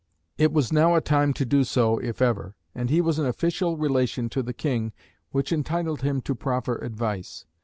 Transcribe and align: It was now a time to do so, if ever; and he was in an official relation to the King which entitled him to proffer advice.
It 0.39 0.51
was 0.51 0.73
now 0.73 0.95
a 0.95 0.99
time 0.99 1.31
to 1.33 1.45
do 1.45 1.63
so, 1.63 1.99
if 1.99 2.23
ever; 2.23 2.55
and 2.73 2.89
he 2.89 3.01
was 3.01 3.19
in 3.19 3.25
an 3.25 3.29
official 3.29 3.77
relation 3.77 4.29
to 4.29 4.41
the 4.41 4.51
King 4.51 4.93
which 5.29 5.51
entitled 5.51 6.01
him 6.01 6.21
to 6.21 6.33
proffer 6.33 6.77
advice. 6.79 7.45